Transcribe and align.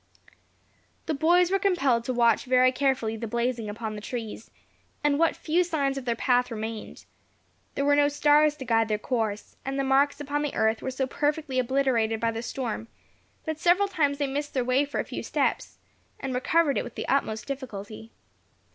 The 1.05 1.13
boys 1.13 1.51
were 1.51 1.59
compelled 1.59 2.05
to 2.05 2.11
watch 2.13 2.45
very 2.45 2.71
carefully 2.71 3.15
the 3.17 3.27
blazing 3.27 3.69
upon 3.69 3.93
the 3.93 4.01
trees, 4.01 4.49
and 5.03 5.19
what 5.19 5.35
few 5.35 5.63
signs 5.63 5.95
of 5.95 6.05
their 6.05 6.15
path 6.15 6.49
remained. 6.49 7.05
There 7.75 7.85
were 7.85 7.95
no 7.95 8.07
stars 8.07 8.55
to 8.55 8.65
guide 8.65 8.87
their 8.87 8.97
course, 8.97 9.57
and 9.63 9.77
the 9.77 9.83
marks 9.83 10.19
upon 10.19 10.41
the 10.41 10.55
earth 10.55 10.81
were 10.81 10.89
so 10.89 11.05
perfectly 11.05 11.59
obliterated 11.59 12.19
by 12.19 12.31
the 12.31 12.41
storm, 12.41 12.87
that 13.45 13.59
several 13.59 13.87
times 13.87 14.17
they 14.17 14.25
missed 14.25 14.55
their 14.55 14.65
way 14.65 14.85
for 14.85 14.99
a 14.99 15.05
few 15.05 15.21
steps, 15.21 15.77
and 16.19 16.33
recovered 16.33 16.79
it 16.79 16.83
with 16.83 16.95
the 16.95 17.07
utmost 17.07 17.45
difficulty. 17.45 18.11